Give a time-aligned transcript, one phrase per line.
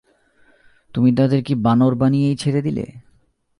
[0.95, 2.85] তুমি তাদের কি বানর বানিয়েই ছেড়ে দিলে!